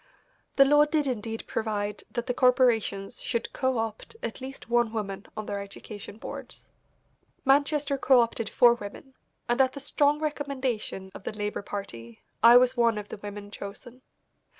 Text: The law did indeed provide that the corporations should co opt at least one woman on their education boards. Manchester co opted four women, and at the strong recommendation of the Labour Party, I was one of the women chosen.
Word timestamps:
The 0.55 0.65
law 0.65 0.85
did 0.85 1.05
indeed 1.05 1.45
provide 1.45 2.03
that 2.09 2.25
the 2.25 2.33
corporations 2.33 3.21
should 3.21 3.53
co 3.53 3.77
opt 3.77 4.15
at 4.23 4.41
least 4.41 4.67
one 4.67 4.91
woman 4.91 5.27
on 5.37 5.45
their 5.45 5.59
education 5.61 6.17
boards. 6.17 6.71
Manchester 7.45 7.99
co 7.99 8.19
opted 8.21 8.49
four 8.49 8.73
women, 8.73 9.13
and 9.47 9.61
at 9.61 9.73
the 9.73 9.79
strong 9.79 10.19
recommendation 10.19 11.11
of 11.13 11.23
the 11.23 11.31
Labour 11.37 11.61
Party, 11.61 12.23
I 12.41 12.57
was 12.57 12.75
one 12.75 12.97
of 12.97 13.09
the 13.09 13.17
women 13.17 13.51
chosen. 13.51 14.01